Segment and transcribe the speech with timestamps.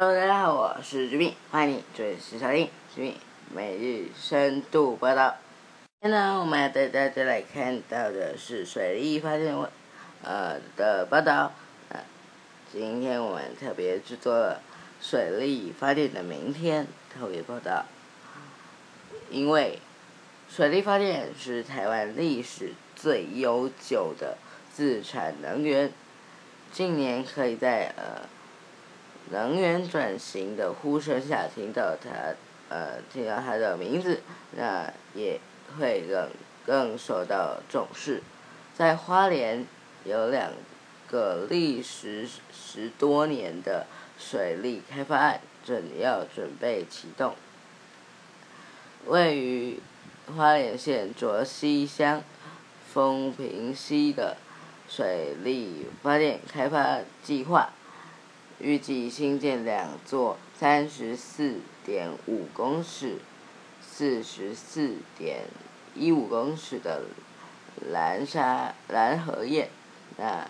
[0.00, 3.16] Hello，大家好，我是志斌，欢迎你准时收听志斌
[3.52, 5.34] 每日深度报道。
[6.00, 9.68] 今天呢，我们要带大家来看到的是水利发电问
[10.22, 11.52] 呃的报道。
[11.88, 11.98] 呃，
[12.72, 14.60] 今天我们特别制作了
[15.00, 17.84] 水利发电的明天特别报道，
[19.30, 19.80] 因为
[20.48, 24.38] 水利发电是台湾历史最悠久的
[24.72, 25.92] 自产能源，
[26.70, 28.28] 近年可以在呃。
[29.30, 32.34] 能源转型的呼声下，听到他，
[32.68, 34.20] 呃，听到他的名字，
[34.56, 35.38] 那也
[35.78, 36.30] 会更
[36.64, 38.22] 更受到重视。
[38.74, 39.66] 在花莲
[40.04, 40.52] 有两
[41.06, 43.86] 个历时十多年的
[44.18, 47.34] 水利开发案正要准备启动。
[49.06, 49.80] 位于
[50.36, 52.22] 花莲县卓溪乡
[52.92, 54.36] 丰平溪的
[54.88, 57.70] 水利发电开发计划。
[58.60, 63.18] 预计新建两座三十四点五公尺、
[63.80, 65.44] 四十四点
[65.94, 67.04] 一五公尺的
[67.92, 69.68] 蓝沙蓝河堰，
[70.16, 70.48] 那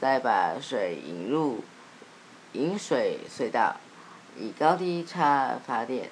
[0.00, 1.62] 再把水引入
[2.52, 3.76] 引水隧道，
[4.36, 6.10] 以高低差发电。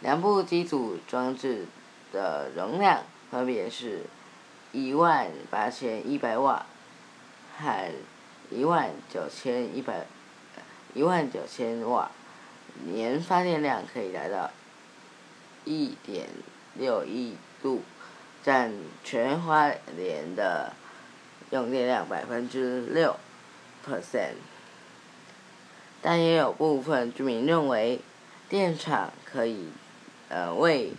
[0.00, 1.66] 两部机组装置
[2.12, 4.04] 的容量分别是
[4.72, 6.66] 一万八千一百瓦
[7.58, 7.92] 和。
[8.50, 10.06] 一万九千一百，
[10.92, 12.10] 一万九千瓦，
[12.84, 14.50] 年发电量可以达到
[15.64, 16.28] 一点
[16.74, 17.82] 六亿度，
[18.42, 18.72] 占
[19.04, 20.72] 全花莲的
[21.50, 23.16] 用电量百分之六
[23.86, 24.34] percent。
[26.02, 28.00] 但也有部分居民认为，
[28.48, 29.68] 电厂可以
[30.28, 30.92] 呃为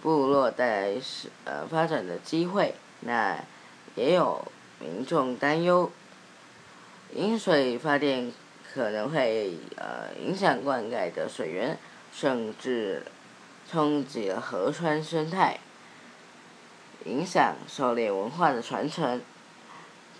[0.00, 3.44] 部落带来是呃发展的机会，那
[3.96, 5.90] 也有民众担忧。
[7.16, 8.30] 饮水发电
[8.74, 11.78] 可能会呃影响灌溉的水源，
[12.12, 13.06] 甚至
[13.70, 15.58] 冲击了河川生态，
[17.06, 19.22] 影响狩猎文化的传承，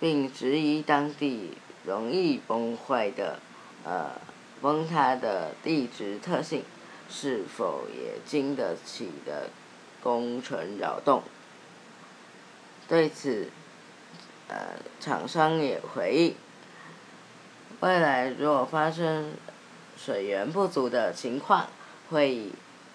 [0.01, 3.41] 并质疑当地容易崩坏的
[3.85, 4.13] 呃
[4.63, 6.65] 崩塌的地质特性
[7.11, 9.51] 是否也经得起的
[10.03, 11.23] 工程扰动。
[12.89, 13.51] 对此，
[14.49, 16.35] 呃厂商也回应。
[17.81, 19.35] 未来若发生
[19.99, 21.67] 水源不足的情况，
[22.11, 22.53] 会以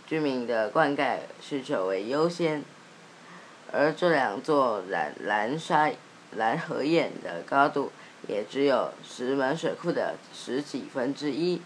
[0.07, 2.63] 居民的灌溉需求为优先。
[3.71, 5.91] 而这两座蓝蓝沙
[6.35, 7.91] 蓝河堰的高度
[8.27, 11.61] 也只有石门水库的十几分之一，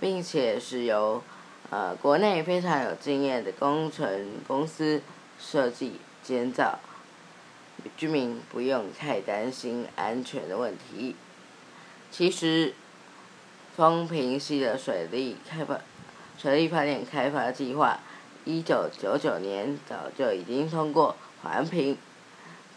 [0.00, 1.22] 并且是由
[1.70, 5.02] 呃国内非常有经验的工程公司
[5.38, 6.78] 设计建造，
[7.96, 11.14] 居民不用太担心安全的问题。
[12.10, 12.74] 其实，
[13.76, 15.78] 丰平溪的水利开发、
[16.36, 18.00] 水利发电开发计划，
[18.44, 21.96] 一九九九年早就已经通过环评，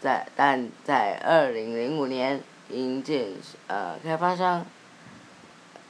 [0.00, 3.32] 在但在二零零五年，因建
[3.66, 4.64] 呃开发商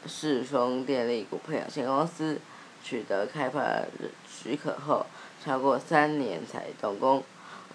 [0.06, 2.41] 世丰电力股份有限公司
[2.82, 3.82] 取得开发
[4.26, 5.04] 许可后，
[5.44, 7.22] 超过三年才动工，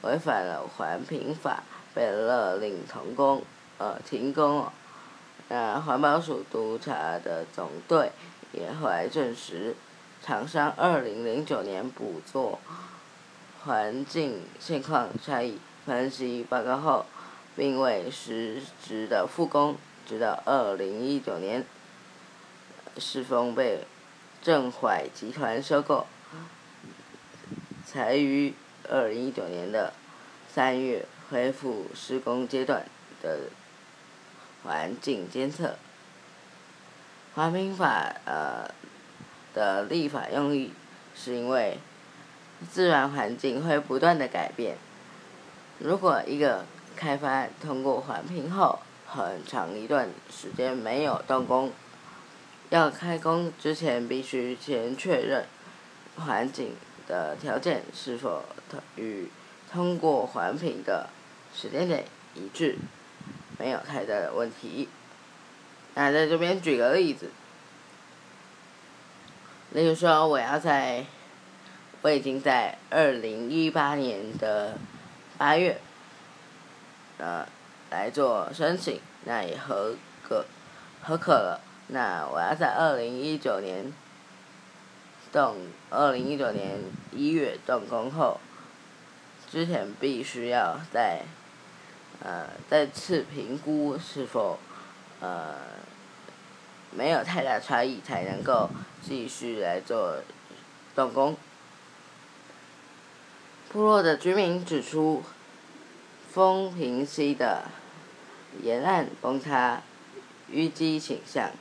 [0.02, 1.62] 违反了环评法，
[1.94, 3.44] 被勒令停工，
[3.78, 4.66] 呃停工。
[5.50, 8.12] 那环保署督查的总队
[8.52, 9.76] 也后来证实，
[10.22, 12.60] 厂商二零零九年补做
[13.64, 17.06] 环境现况差异分析报告后，
[17.56, 21.66] 并未实质的复工，直到二零一九年，
[22.98, 23.86] 世丰被
[24.42, 26.08] 正怀集团收购，
[27.86, 28.54] 才于
[28.90, 29.94] 二零一九年的
[30.54, 32.86] 三月恢复施工阶段
[33.24, 33.44] 的。
[34.64, 35.78] 环境监测，
[37.36, 38.70] 环评法呃
[39.54, 40.72] 的立法用意，
[41.16, 41.80] 是因为
[42.72, 44.78] 自然环境会不断的改变。
[45.80, 51.72] 如果一个开发通过环评后，很长一段时间没有动工，
[52.70, 55.46] 要开工之前必须先确认
[56.18, 56.76] 环境
[57.08, 58.44] 的条件是否
[58.96, 59.30] 与
[59.72, 61.10] 通过环评的
[61.56, 62.78] 时间点一致。
[63.58, 64.88] 没有太大的问题。
[65.96, 67.32] 那在这边举个例子，
[69.72, 71.06] 例如说，我要在，
[72.04, 74.78] 我已经在二零一八年的
[75.38, 75.82] 八月，
[77.18, 77.48] 呃，
[77.90, 79.96] 来做申请，那也合
[80.28, 80.46] 格，
[81.02, 81.62] 合可了。
[81.88, 83.92] 那我要在二零一九年
[85.32, 85.56] 动，
[85.90, 86.80] 二零一九年
[87.12, 88.40] 一月动工后，
[89.50, 91.24] 之前必须要在。
[92.24, 94.58] 呃，再次评估是否
[95.20, 95.56] 呃
[96.92, 98.70] 没有太大差异，才能够
[99.02, 100.18] 继续来做
[100.96, 101.38] 动工。
[103.70, 105.24] 部落的居民指出，
[106.32, 107.66] 丰平溪的
[108.64, 109.82] 沿岸崩塌
[110.52, 111.52] 淤积倾向、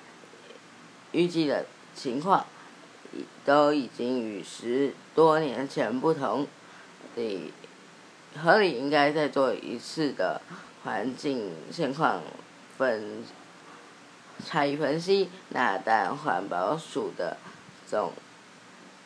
[1.12, 2.47] 淤积的情况，
[3.44, 6.47] 都已经与十多年前不同。
[7.14, 7.50] 得
[8.42, 10.40] 合理应该再做一次的
[10.84, 12.22] 环境现况
[12.76, 13.24] 分
[14.44, 15.30] 差异分析。
[15.50, 17.36] 那但环保署的
[17.86, 18.12] 总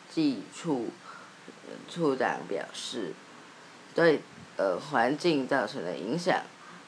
[0.09, 0.89] 计处。
[1.89, 3.13] 处长表示，
[3.95, 4.21] 对
[4.57, 6.37] 呃环境造成的影响，《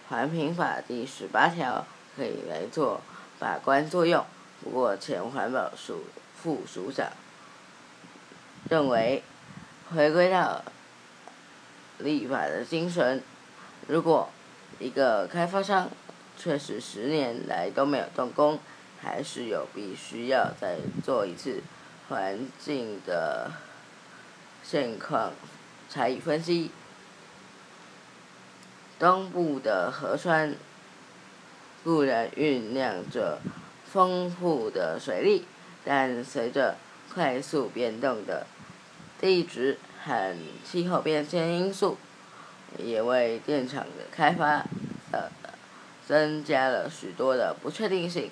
[0.10, 1.86] 环评法》第十八条
[2.18, 3.00] 可以来做
[3.40, 4.26] 把关作用。
[4.62, 6.04] 不过，前环保署
[6.36, 7.14] 副署长
[8.70, 9.24] 认为，
[9.94, 10.62] 回归到
[12.04, 13.24] 立法的精神，
[13.88, 14.30] 如果
[14.80, 15.90] 一个开发商
[16.38, 18.60] 确实十年来都没有动工，
[19.02, 21.62] 还是有必须要再做一次
[22.10, 23.52] 环境的。
[24.66, 25.34] 现况
[25.90, 26.72] 差异分析。
[28.98, 30.56] 东部的河川
[31.84, 33.40] 固然酝酿着
[33.92, 35.46] 丰富的水利，
[35.84, 36.78] 但随着
[37.14, 38.48] 快速变动的
[39.20, 41.98] 地质和气候变迁因素，
[42.78, 44.66] 也为电厂的开发
[45.12, 45.30] 呃
[46.08, 48.30] 增加了许多的不确定性。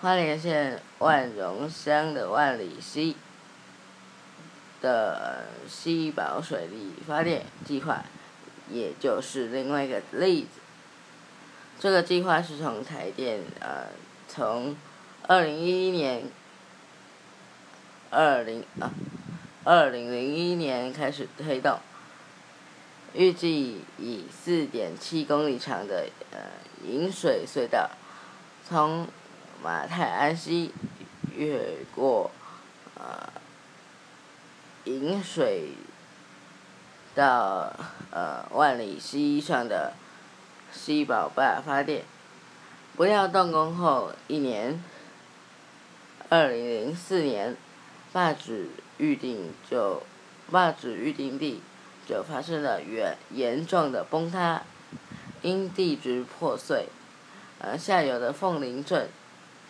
[0.00, 3.16] 花莲县万荣乡的万里溪。
[4.80, 8.02] 的西宝水利发电计划，
[8.68, 10.60] 也就是另外一个例子。
[11.78, 13.86] 这个计划是从台电呃，
[14.26, 14.74] 从
[15.28, 16.24] 二零一一年
[18.10, 18.90] 二零啊
[19.64, 21.78] 二零零一年开始推动，
[23.14, 26.38] 预计以四点七公里长的呃
[26.86, 27.90] 引水隧道，
[28.68, 29.06] 从
[29.62, 30.72] 马太安溪
[31.36, 32.30] 越过
[32.96, 33.28] 呃。
[34.84, 35.74] 引水
[37.14, 37.72] 到
[38.10, 39.92] 呃万里溪上的
[40.72, 42.02] 西宝坝发电，
[42.96, 44.82] 不料动工后一年，
[46.28, 47.56] 二零零四年，
[48.12, 48.68] 坝址
[48.98, 50.02] 预定就
[50.50, 51.62] 坝址预定地
[52.06, 54.62] 就发生了严严重的崩塌，
[55.40, 56.88] 因地质破碎，
[57.58, 59.08] 而下游的凤林镇、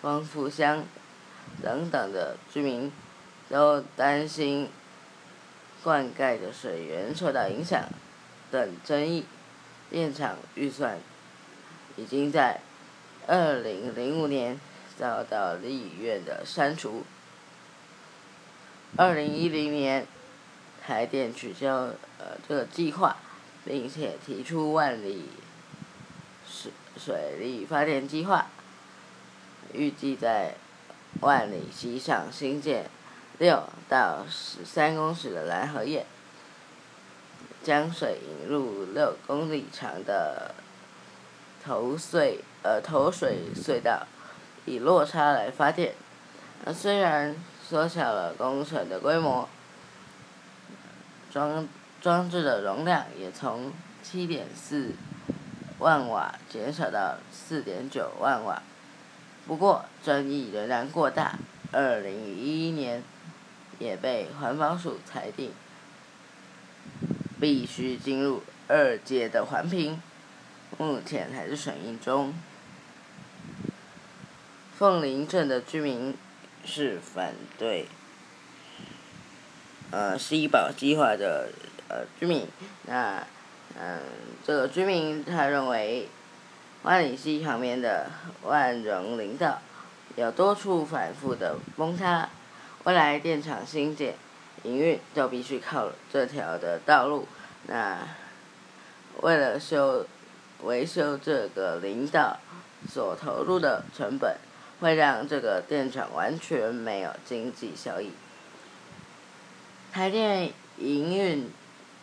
[0.01, 0.85] 丰富乡
[1.63, 2.91] 等等的居民
[3.49, 4.69] 都担心。
[5.85, 7.89] 灌溉的水源受到影响
[8.53, 9.25] 等争议，
[9.91, 10.97] 电厂预算
[11.97, 12.61] 已经在
[13.27, 14.61] 二零零五年
[14.97, 17.03] 遭到立院的删除。
[18.97, 20.07] 二零一零年，
[20.85, 23.17] 台电取消呃这个计划，
[23.65, 25.31] 并且提出万里
[26.47, 28.47] 水水利发电计划，
[29.73, 30.55] 预计在
[31.21, 32.91] 万里溪上新建。
[33.39, 36.05] 六到十三公尺的蓝河堰，
[37.65, 40.55] 将水引入六公里长的
[41.65, 44.07] 头隧呃头水隧道，
[44.65, 45.95] 以落差来发电。
[46.65, 47.35] 呃，虽然
[47.73, 49.49] 缩小了工程的规模，
[51.33, 51.67] 装
[52.03, 53.73] 装置的容量也从
[54.03, 54.91] 七点四
[55.79, 58.63] 万瓦减少到四点九万瓦，
[59.47, 61.39] 不过争议仍然过大。
[61.73, 63.03] 二零一一年。
[63.79, 65.51] 也被环保署裁定，
[67.41, 70.01] 必须进入二阶的环评，
[70.79, 72.33] 目前还是审议中。
[74.79, 76.15] 凤林镇的居民
[76.65, 77.87] 是反对，
[79.91, 81.51] 呃，西保计划的
[81.89, 82.47] 呃居民，
[82.87, 83.27] 那
[83.79, 84.01] 嗯，
[84.47, 86.09] 这个居民他认为，
[86.83, 88.11] 万里溪旁边的
[88.43, 89.61] 万荣林道
[90.17, 92.29] 有多处反复的崩塌。
[92.85, 94.15] 未来电厂新建、
[94.65, 97.29] 营运就必须靠这条的道路。
[97.69, 97.99] 那
[99.21, 100.05] 为了修
[100.63, 102.39] 维修这个林道，
[102.89, 104.37] 所投入的成本
[104.83, 108.11] 会让这个电厂完全没有经济效益。
[109.93, 111.49] 台电营运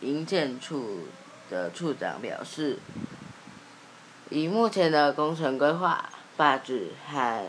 [0.00, 1.06] 营建处
[1.50, 2.78] 的处长表示，
[4.30, 6.08] 以目前的工程规划、
[6.38, 7.46] 八址和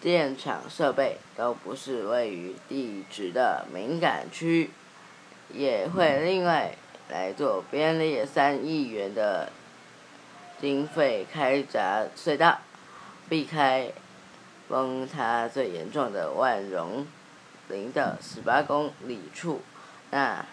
[0.00, 4.70] 电厂设备都不是位于地质的敏感区，
[5.54, 6.74] 也会另外
[7.08, 9.52] 来做编列三亿元的
[10.60, 12.58] 经费开闸隧道，
[13.28, 13.92] 避开
[14.68, 17.06] 崩塌最严重的万荣
[17.68, 19.62] 林的十八公里处。
[20.10, 20.44] 那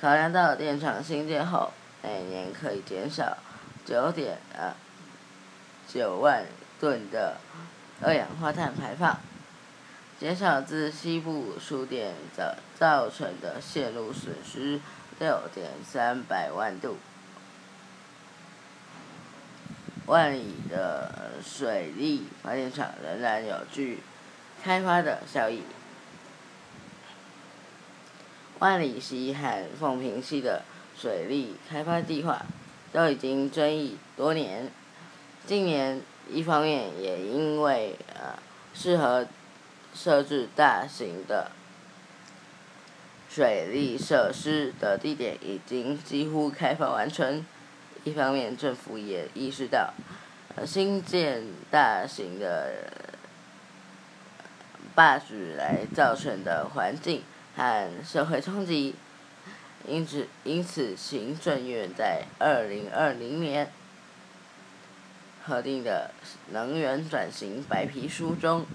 [0.00, 3.38] 考量到电厂新建后每年可以减少
[3.84, 4.38] 九点
[5.86, 6.44] 九万
[6.80, 7.36] 吨的。
[8.02, 9.18] 二氧化碳排放，
[10.18, 14.80] 减少自西部输电造造成的线路损失
[15.20, 16.98] 六点三百万度。
[20.06, 24.00] 万里的水利发电厂仍然有具
[24.62, 25.62] 开发的效益。
[28.58, 30.62] 万里溪和凤平溪的
[30.96, 32.44] 水利开发计划
[32.92, 34.70] 都已经争议多年。
[35.46, 38.38] 近年，一方面也因为呃
[38.72, 39.26] 适合
[39.94, 41.50] 设置大型的
[43.28, 47.44] 水利设施的地点已经几乎开发完成。
[48.04, 49.94] 一方面，政府也意识到，
[50.66, 52.92] 新建大型的
[54.94, 57.22] 坝局来造成的环境
[57.56, 58.94] 和社会冲击，
[59.88, 63.72] 因此，因此，行政院在二零二零年
[65.46, 66.10] 核定的
[66.52, 68.66] 能源转型白皮书中，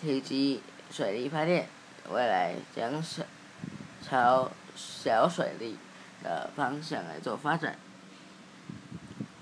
[0.00, 1.68] 提及水力发电
[2.10, 3.26] 未来将是
[4.08, 5.76] 朝小水力。
[6.22, 7.76] 的方向来做发展。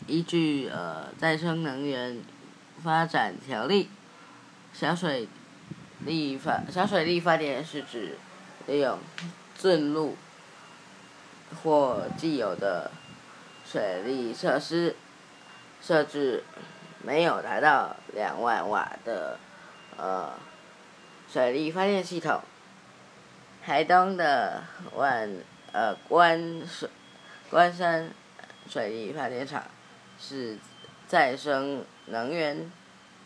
[0.06, 2.20] 依据呃再生能源
[2.82, 3.88] 发展条例，
[4.72, 5.28] 小水
[6.04, 8.18] 力发小水力发电是指
[8.66, 8.98] 利用
[9.56, 10.16] 圳路
[11.62, 12.90] 或既有的
[13.64, 14.96] 水利设施
[15.80, 16.42] 设置
[17.04, 19.38] 没有达到两万瓦的
[19.96, 20.32] 呃
[21.30, 22.40] 水力发电系统。
[23.64, 24.64] 台东的
[24.96, 25.30] 万。
[25.72, 26.90] 呃，关水
[27.48, 28.10] 关山
[28.68, 29.64] 水利发电厂
[30.18, 30.58] 是
[31.06, 32.70] 再生能源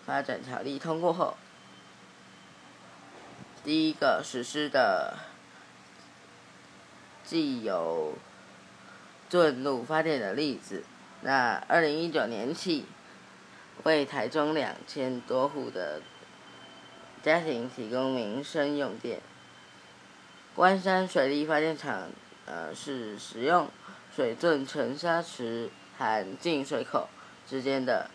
[0.04, 1.38] 发展条例通过后
[3.64, 5.16] 第一个实施的
[7.24, 8.12] 既有
[9.30, 10.84] 圳路发电的例子。
[11.22, 12.84] 那二零一九年起，
[13.84, 16.02] 为台中两千多户的
[17.22, 19.22] 家庭提供民生用电。
[20.54, 22.10] 关山水利发电厂。
[22.46, 23.70] 呃，是使用
[24.14, 27.08] 水圳沉沙池和进水口
[27.48, 28.10] 之间的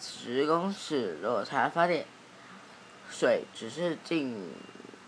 [0.00, 2.06] 十公尺落差发电，
[3.10, 4.52] 水只是进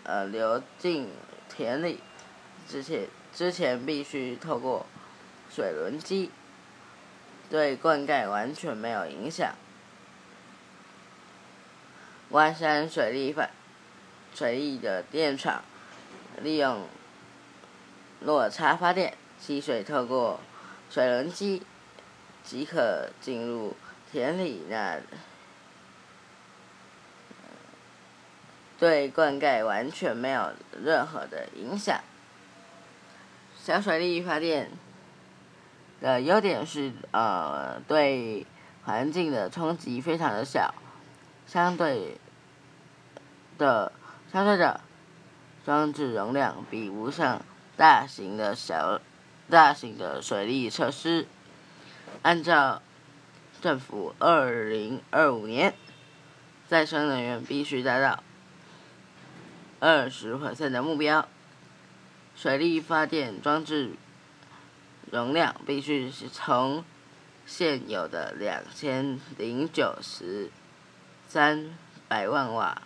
[0.03, 1.09] 呃流进
[1.47, 2.01] 田里，
[2.67, 4.85] 之前之前必须透过
[5.49, 6.31] 水轮机，
[7.49, 9.55] 对灌溉完全没有影响。
[12.29, 13.49] 关山水利发
[14.35, 15.63] 水利的电厂
[16.41, 16.85] 利用。
[18.21, 20.39] 落差发电，溪水透过
[20.89, 21.63] 水轮机
[22.43, 23.75] 即可进入
[24.11, 24.99] 田里，那
[28.77, 30.51] 对灌溉完全没有
[30.83, 31.99] 任何的影响。
[33.57, 34.71] 小水力发电
[35.99, 38.45] 的优点是，呃，对
[38.85, 40.73] 环境的冲击非常的小，
[41.45, 42.17] 相对
[43.57, 43.91] 的，
[44.31, 44.81] 相对的
[45.63, 47.41] 装置容量比不上。
[47.81, 49.01] 大型的小、
[49.49, 51.25] 大型的水利设施，
[52.21, 52.79] 按照
[53.59, 55.73] 政府二零二五年
[56.67, 58.23] 再生能源必须达到
[59.79, 60.37] 二十
[60.69, 61.27] 的目标，
[62.35, 63.93] 水利发电装置
[65.11, 66.85] 容量必须是从
[67.47, 70.51] 现有的两千零九十
[71.27, 71.75] 三
[72.07, 72.83] 百万瓦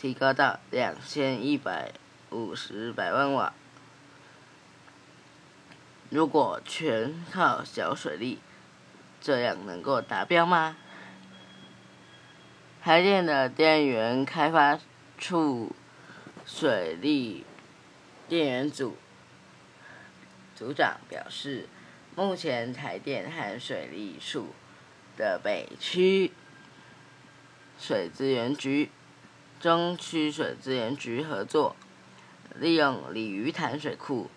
[0.00, 1.92] 提高到两千一百。
[2.32, 3.52] 五十百万瓦，
[6.08, 8.38] 如果全靠小水力，
[9.20, 10.76] 这样能够达标吗？
[12.82, 14.80] 台电的电源开发
[15.18, 15.76] 处
[16.46, 17.44] 水利
[18.28, 18.96] 电源组
[20.56, 21.68] 组长表示，
[22.16, 24.48] 目前台电和水利处
[25.18, 26.32] 的北区
[27.78, 28.90] 水资源局、
[29.60, 31.76] 中区水资源局合作。
[32.54, 34.30] 利用鲤鱼潭水库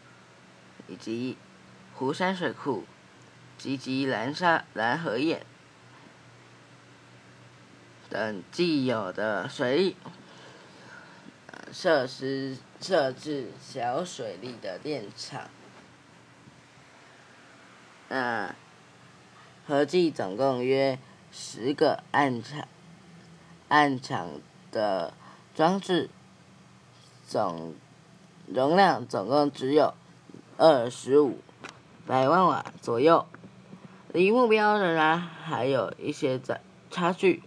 [0.88, 1.38] 以及
[1.93, 2.86] 湖山水库
[3.57, 5.41] 及及蓝沙蓝河堰
[8.10, 9.95] 等既有的水
[11.72, 15.50] 设施设置小水利的电厂，
[18.07, 18.55] 那
[19.67, 20.98] 合计总共约
[21.31, 22.67] 十个暗场
[23.67, 24.39] 暗场
[24.72, 25.13] 的
[25.53, 26.10] 装置
[27.27, 27.75] 总。
[28.47, 29.93] 容量总共只有
[30.57, 31.39] 二十五
[32.05, 33.25] 百万瓦左右，
[34.13, 36.61] 离目标仍然还有一些在
[36.91, 37.43] 差距。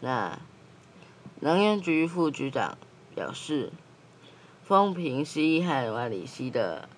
[0.00, 0.38] 那
[1.40, 2.76] 能源局副局长
[3.14, 3.72] 表示，
[4.62, 6.88] 丰平溪和万里溪的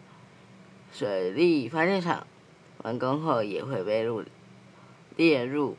[0.92, 2.26] 水力发电厂
[2.82, 4.24] 完工后，也会被入
[5.16, 5.76] 列入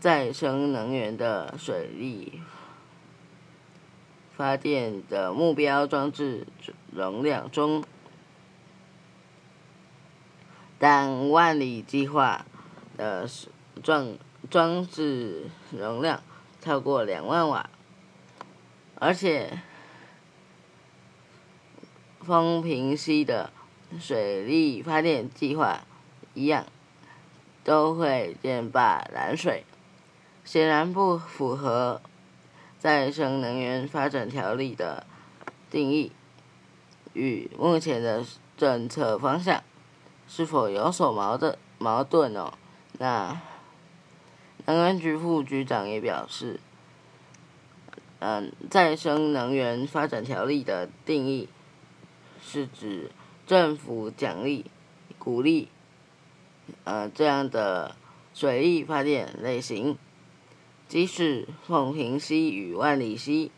[0.00, 2.40] 再生能源的水利
[4.36, 6.46] 发电的目标装置
[6.92, 7.84] 容量中，
[10.78, 12.44] 但万里计划
[12.96, 13.28] 的
[13.82, 14.16] 装
[14.50, 16.22] 装置容量
[16.60, 17.70] 超过两万瓦，
[18.96, 19.60] 而且
[22.20, 23.52] 风平溪的
[24.00, 25.84] 水力发电计划
[26.34, 26.66] 一样，
[27.62, 29.64] 都会建坝拦水。
[30.44, 32.02] 显然不符合
[32.84, 35.06] 再生能源发展条例的
[35.70, 36.12] 定义，
[37.14, 38.22] 与目前的
[38.58, 39.64] 政策方向
[40.28, 42.52] 是否有所矛盾矛盾哦？
[42.98, 43.40] 那
[44.66, 46.60] 能源局副局长也表示，
[48.18, 51.48] 嗯，再生能源发展条例的定义
[52.42, 53.10] 是指
[53.46, 54.66] 政府奖励、
[55.18, 55.70] 鼓励，
[56.84, 57.96] 呃，这样的
[58.34, 59.96] 水力发电类型。
[60.94, 63.50] 即使凤平溪与万里溪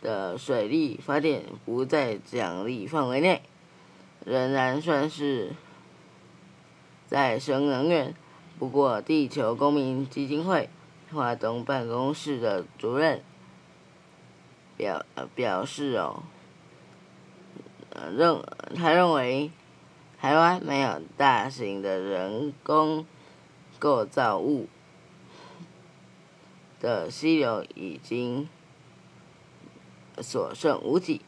[0.00, 3.42] 的水力发电不在奖励范围内，
[4.24, 5.52] 仍然算是
[7.06, 8.14] 再生能源。
[8.58, 10.70] 不过，地球公民基金会
[11.12, 13.22] 华东办公室的主任
[14.78, 16.22] 表表示哦，
[18.16, 18.42] 认
[18.74, 19.50] 他认为
[20.18, 23.04] 台湾没有大型的人工
[23.78, 24.66] 构造物。
[26.82, 28.48] 的溪流已经
[30.20, 31.20] 所剩无几，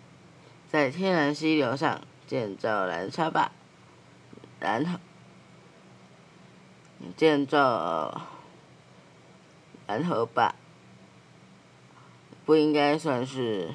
[0.69, 3.53] 在天然溪流上建造拦沙坝，
[4.59, 4.99] 然后
[7.17, 8.23] 建造
[9.87, 10.57] 拦河坝，
[12.45, 13.71] 不应该算是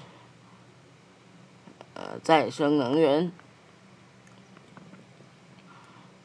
[1.93, 3.31] 呃再生能源。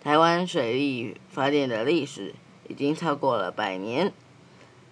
[0.02, 2.34] 台湾水力发电的历史
[2.68, 4.12] 已经超过了百年。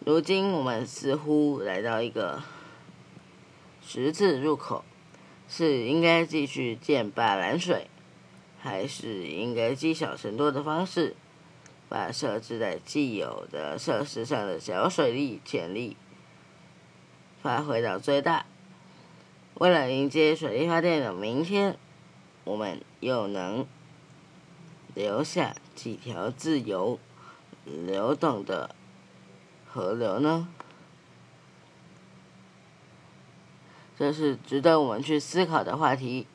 [0.05, 2.43] 如今我们似乎来到一个
[3.87, 4.85] 十字路口，
[5.49, 7.87] 是应该继续建坝拦水，
[8.61, 11.15] 还是应该积少成多的方式，
[11.89, 15.97] 把设置在既有的设施上的小水利潜力
[17.41, 18.45] 发挥到最大？
[19.55, 21.79] 为了迎接水力发电的明天，
[22.43, 23.65] 我们又能
[24.97, 26.99] 留下几条自由
[27.65, 28.75] 流动的？
[29.73, 30.49] 河流呢？
[33.99, 36.27] 这是值得我们去思考的话题。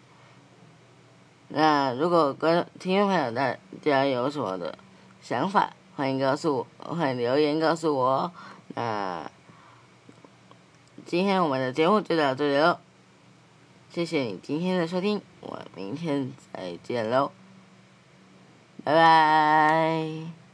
[1.50, 4.78] 那如果跟听众朋友大家有什么的
[5.21, 8.32] 想法，欢迎告诉我，欢迎留言告诉我。
[8.76, 9.30] 那
[11.06, 12.80] 今天我们的节目就到这里喽，
[13.89, 17.32] 谢谢你今天的收听，我明天再见喽，
[18.84, 20.46] 拜拜。